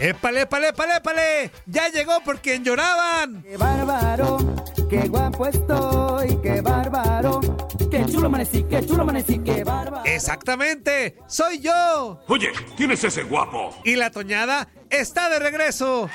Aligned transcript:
¡Épale, 0.00 0.42
épale, 0.42 0.68
épale, 0.68 0.96
épale! 0.96 1.50
¡Ya 1.66 1.88
llegó 1.88 2.20
por 2.20 2.38
quien 2.40 2.62
lloraban! 2.62 3.42
¡Qué 3.42 3.56
bárbaro! 3.56 4.38
¡Qué 4.88 5.08
guapo 5.08 5.46
estoy! 5.46 6.38
¡Qué 6.40 6.60
bárbaro! 6.60 7.40
¡Qué 7.90 8.06
chulo 8.06 8.26
amanecí! 8.28 8.62
¡Qué 8.62 8.86
chulo 8.86 9.02
amanecí! 9.02 9.40
¡Qué 9.40 9.64
bárbaro! 9.64 10.04
¡Exactamente! 10.04 11.16
¡Soy 11.26 11.58
yo! 11.58 12.20
Oye, 12.28 12.52
¿quién 12.76 12.92
es 12.92 13.02
ese 13.02 13.24
guapo? 13.24 13.74
Y 13.84 13.96
la 13.96 14.10
toñada 14.10 14.68
está 14.88 15.28
de 15.30 15.40
regreso. 15.40 16.08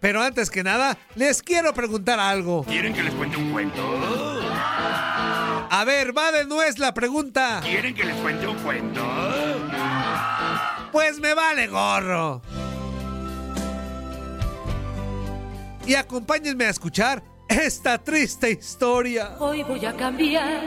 Pero 0.00 0.22
antes 0.22 0.48
que 0.48 0.62
nada, 0.62 0.96
les 1.14 1.42
quiero 1.42 1.74
preguntar 1.74 2.18
algo. 2.18 2.64
¿Quieren 2.64 2.94
que 2.94 3.02
les 3.02 3.12
cuente 3.12 3.36
un 3.36 3.52
cuento? 3.52 4.45
A 5.78 5.84
ver, 5.84 6.16
va 6.16 6.32
de 6.32 6.46
nuez 6.46 6.78
la 6.78 6.94
pregunta. 6.94 7.60
¿Quieren 7.62 7.94
que 7.94 8.04
les 8.04 8.16
cuente 8.16 8.46
un 8.46 8.56
cuento? 8.60 9.04
Pues 10.90 11.20
me 11.20 11.34
vale 11.34 11.66
gorro. 11.66 12.40
Y 15.86 15.94
acompáñenme 15.94 16.64
a 16.64 16.70
escuchar 16.70 17.22
esta 17.46 18.02
triste 18.02 18.52
historia. 18.52 19.36
Hoy 19.38 19.64
voy 19.64 19.84
a 19.84 19.94
cambiar. 19.94 20.62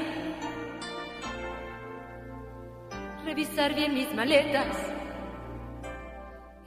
Revisar 3.26 3.74
bien 3.74 3.96
mis 3.96 4.14
maletas. 4.14 4.78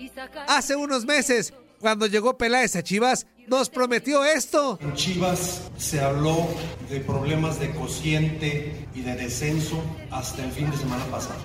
Y 0.01 0.09
sacar... 0.09 0.47
Hace 0.49 0.75
unos 0.75 1.05
meses, 1.05 1.55
cuando 1.79 2.09
llegó 2.09 2.37
Peláez 2.37 2.75
a 2.75 2.83
Chivas, 2.83 3.25
nos 3.47 3.69
prometió 3.69 4.25
esto. 4.25 4.79
En 4.81 4.95
Chivas 4.95 5.71
se 5.77 6.01
habló 6.01 6.49
de 6.89 7.01
problemas 7.01 7.59
de 7.61 7.71
cociente 7.71 8.87
y 8.95 9.03
de 9.03 9.17
descenso 9.17 9.83
hasta 10.11 10.45
el 10.45 10.53
fin 10.53 10.71
de 10.71 10.77
semana 10.77 11.05
pasado. 11.07 11.41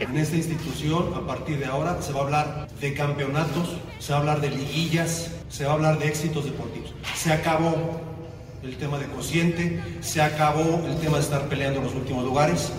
En 0.00 0.16
esta 0.16 0.36
institución, 0.36 1.14
a 1.14 1.26
partir 1.26 1.58
de 1.58 1.66
ahora, 1.66 2.00
se 2.02 2.12
va 2.12 2.20
a 2.20 2.24
hablar 2.24 2.68
de 2.80 2.94
campeonatos, 2.94 3.76
se 3.98 4.12
va 4.12 4.18
a 4.18 4.20
hablar 4.20 4.40
de 4.40 4.50
liguillas, 4.50 5.30
se 5.48 5.64
va 5.64 5.72
a 5.72 5.74
hablar 5.74 5.98
de 5.98 6.08
éxitos 6.08 6.44
deportivos. 6.44 6.94
Se 7.14 7.32
acabó 7.32 8.00
el 8.62 8.76
tema 8.76 8.98
de 8.98 9.06
cociente, 9.06 9.82
se 10.00 10.20
acabó 10.20 10.84
el 10.86 10.98
tema 10.98 11.18
de 11.18 11.22
estar 11.22 11.48
peleando 11.48 11.78
en 11.80 11.86
los 11.86 11.94
últimos 11.94 12.24
lugares. 12.24 12.72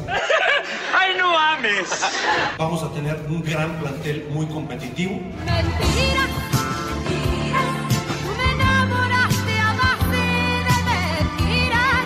¡Ay, 1.62 1.72
no 1.72 1.80
ames! 1.80 2.58
Vamos 2.58 2.84
a 2.84 2.94
tener 2.94 3.16
un 3.30 3.44
gran 3.44 3.80
plantel 3.80 4.28
muy 4.32 4.46
competitivo. 4.48 5.14
Mentira, 5.14 6.28
mentira. 7.06 7.60
Tú 8.22 8.32
me 8.38 8.52
enamoraste 8.54 9.60
a 9.60 9.74
base 9.74 10.26
de 10.68 10.78
mentiras. 11.36 12.06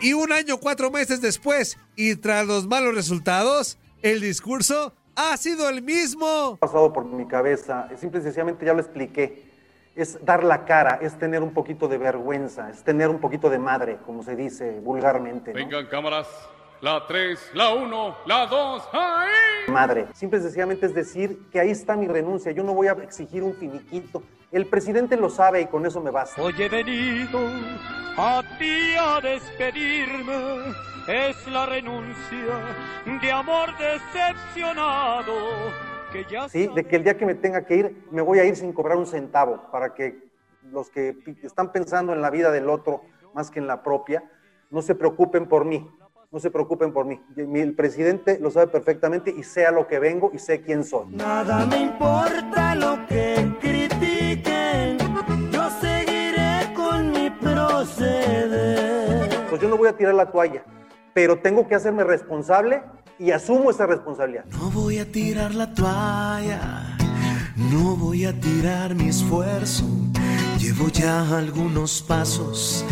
Y 0.00 0.12
un 0.14 0.32
año, 0.32 0.58
cuatro 0.58 0.90
meses 0.90 1.20
después, 1.20 1.78
y 1.96 2.16
tras 2.16 2.46
los 2.46 2.66
malos 2.66 2.94
resultados, 2.94 3.78
el 4.02 4.20
discurso 4.20 4.94
ha 5.16 5.36
sido 5.36 5.68
el 5.68 5.82
mismo. 5.82 6.56
pasado 6.60 6.92
por 6.92 7.04
mi 7.04 7.26
cabeza, 7.26 7.88
simple 7.98 8.20
y 8.20 8.22
sencillamente 8.22 8.64
ya 8.64 8.72
lo 8.72 8.80
expliqué. 8.80 9.48
Es 9.96 10.24
dar 10.24 10.44
la 10.44 10.64
cara, 10.64 11.00
es 11.02 11.18
tener 11.18 11.42
un 11.42 11.52
poquito 11.52 11.88
de 11.88 11.98
vergüenza, 11.98 12.70
es 12.70 12.84
tener 12.84 13.08
un 13.08 13.18
poquito 13.18 13.50
de 13.50 13.58
madre, 13.58 13.98
como 14.06 14.22
se 14.22 14.36
dice 14.36 14.78
vulgarmente. 14.78 15.50
¿no? 15.50 15.56
Vengan 15.56 15.86
cámaras. 15.86 16.28
La 16.80 17.04
3, 17.08 17.50
la 17.54 17.74
1, 17.74 18.16
la 18.26 18.46
2, 18.46 18.88
¡ahí! 18.92 19.72
Madre. 19.72 20.06
Simple 20.14 20.38
y 20.38 20.42
sencillamente 20.42 20.86
es 20.86 20.94
decir 20.94 21.48
que 21.50 21.58
ahí 21.58 21.70
está 21.70 21.96
mi 21.96 22.06
renuncia. 22.06 22.52
Yo 22.52 22.62
no 22.62 22.72
voy 22.72 22.86
a 22.86 22.92
exigir 22.92 23.42
un 23.42 23.52
finiquito. 23.54 24.22
El 24.52 24.66
presidente 24.66 25.16
lo 25.16 25.28
sabe 25.28 25.62
y 25.62 25.66
con 25.66 25.84
eso 25.86 26.00
me 26.00 26.12
basta. 26.12 26.40
Hoy 26.40 26.54
he 26.56 26.68
venido 26.68 27.40
a 28.16 28.44
ti 28.60 28.94
a 28.96 29.20
despedirme, 29.20 30.72
es 31.08 31.48
la 31.48 31.66
renuncia 31.66 33.18
de 33.20 33.32
amor 33.32 33.70
decepcionado 33.76 35.34
que 36.12 36.24
ya 36.30 36.48
¿Sí? 36.48 36.68
De 36.74 36.84
que 36.84 36.94
el 36.94 37.02
día 37.02 37.16
que 37.16 37.26
me 37.26 37.34
tenga 37.34 37.66
que 37.66 37.74
ir, 37.74 38.06
me 38.12 38.22
voy 38.22 38.38
a 38.38 38.44
ir 38.44 38.54
sin 38.54 38.72
cobrar 38.72 38.96
un 38.96 39.06
centavo 39.06 39.68
para 39.72 39.94
que 39.94 40.30
los 40.70 40.90
que 40.90 41.16
están 41.42 41.72
pensando 41.72 42.12
en 42.12 42.22
la 42.22 42.30
vida 42.30 42.52
del 42.52 42.70
otro 42.70 43.02
más 43.34 43.50
que 43.50 43.58
en 43.58 43.66
la 43.66 43.82
propia, 43.82 44.22
no 44.70 44.80
se 44.80 44.94
preocupen 44.94 45.48
por 45.48 45.64
mí. 45.64 45.90
No 46.30 46.40
se 46.40 46.50
preocupen 46.50 46.92
por 46.92 47.06
mí. 47.06 47.18
El 47.36 47.74
presidente 47.74 48.38
lo 48.38 48.50
sabe 48.50 48.66
perfectamente 48.66 49.34
y 49.34 49.44
sé 49.44 49.64
a 49.64 49.72
lo 49.72 49.86
que 49.86 49.98
vengo 49.98 50.30
y 50.34 50.38
sé 50.38 50.60
quién 50.60 50.84
soy. 50.84 51.06
Nada 51.08 51.64
me 51.64 51.84
importa 51.84 52.74
lo 52.74 53.06
que 53.06 53.50
critiquen. 53.58 54.98
Yo 55.50 55.70
seguiré 55.80 56.74
con 56.76 57.12
mi 57.12 57.30
proceder. 57.30 59.30
Pues 59.48 59.62
yo 59.62 59.70
no 59.70 59.78
voy 59.78 59.88
a 59.88 59.96
tirar 59.96 60.12
la 60.12 60.30
toalla, 60.30 60.62
pero 61.14 61.38
tengo 61.38 61.66
que 61.66 61.74
hacerme 61.74 62.04
responsable 62.04 62.82
y 63.18 63.30
asumo 63.30 63.70
esa 63.70 63.86
responsabilidad. 63.86 64.44
No 64.50 64.70
voy 64.70 64.98
a 64.98 65.10
tirar 65.10 65.54
la 65.54 65.72
toalla, 65.72 66.98
no 67.56 67.96
voy 67.96 68.26
a 68.26 68.38
tirar 68.38 68.94
mi 68.94 69.08
esfuerzo. 69.08 69.86
Llevo 70.58 70.88
ya 70.88 71.38
algunos 71.38 72.02
pasos 72.02 72.84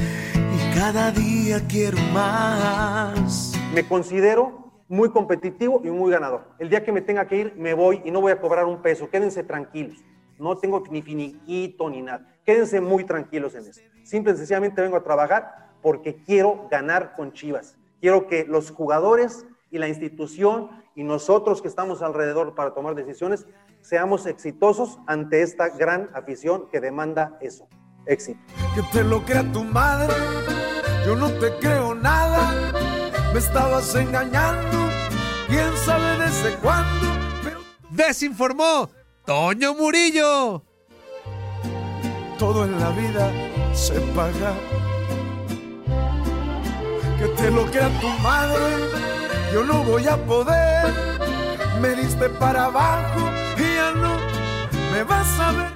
cada 0.77 1.11
día 1.11 1.67
quiero 1.67 1.97
más. 2.13 3.55
Me 3.73 3.89
considero 3.89 4.73
muy 4.89 5.09
competitivo 5.09 5.81
y 5.83 5.89
muy 5.89 6.13
ganador. 6.13 6.45
El 6.59 6.69
día 6.69 6.85
que 6.85 6.93
me 6.93 7.01
tenga 7.01 7.27
que 7.27 7.37
ir, 7.37 7.55
me 7.57 7.73
voy 7.73 8.03
y 8.05 8.11
no 8.11 8.21
voy 8.21 8.33
a 8.33 8.41
cobrar 8.43 8.67
un 8.67 8.83
peso. 8.83 9.09
Quédense 9.09 9.43
tranquilos. 9.43 10.05
No 10.39 10.59
tengo 10.59 10.85
ni 10.91 11.01
finiquito 11.01 11.89
ni 11.89 12.03
nada. 12.03 12.27
Quédense 12.45 12.83
muy 12.83 13.05
tranquilos 13.05 13.55
en 13.55 13.67
eso. 13.67 13.81
Simple 14.05 14.35
y 14.35 14.37
sencillamente 14.37 14.83
vengo 14.83 14.99
a 14.99 15.03
trabajar 15.03 15.71
porque 15.81 16.23
quiero 16.23 16.69
ganar 16.71 17.15
con 17.17 17.33
Chivas. 17.33 17.79
Quiero 18.03 18.27
que 18.27 18.45
los 18.45 18.71
jugadores 18.71 19.47
y 19.71 19.79
la 19.79 19.89
institución 19.89 20.69
y 20.95 21.05
nosotros 21.05 21.63
que 21.63 21.69
estamos 21.69 22.03
alrededor 22.03 22.55
para 22.55 22.75
tomar 22.75 22.95
decisiones 22.95 23.47
seamos 23.81 24.27
exitosos 24.27 24.99
ante 25.07 25.41
esta 25.41 25.71
gran 25.71 26.11
afición 26.13 26.69
que 26.71 26.81
demanda 26.81 27.39
eso. 27.41 27.67
Éxito. 28.07 28.39
Que 28.75 28.83
te 28.93 29.05
lo 29.05 29.25
crea 29.25 29.43
tu 29.53 29.65
madre, 29.65 30.15
yo 31.07 31.15
no 31.15 31.31
te 31.31 31.53
creo 31.61 31.95
nada. 31.95 32.53
Me 33.33 33.39
estabas 33.39 33.95
engañando, 33.95 34.77
quién 35.47 35.71
sabe 35.85 36.19
desde 36.19 36.57
cuándo. 36.57 37.07
Pero 37.45 37.61
Desinformó 37.91 38.91
Toño 39.25 39.75
Murillo. 39.75 40.63
todo 42.39 42.65
en 42.65 42.79
la 42.81 42.91
vida 42.91 43.31
se 43.73 44.01
paga. 44.17 44.53
Que 47.19 47.29
te 47.29 47.51
lo 47.51 47.65
crea 47.67 47.89
tu 48.01 48.09
madre, 48.21 48.59
yo 49.55 49.65
no 49.65 49.85
voy 49.85 50.07
a 50.09 50.17
poder. 50.17 50.93
Me 51.81 51.91
diste 51.95 52.29
para 52.31 52.65
abajo 52.65 53.31
y 53.57 53.75
ya 53.77 53.93
no 53.93 54.17
me 54.93 55.05
vas 55.05 55.41
a 55.41 55.53
ver. 55.53 55.76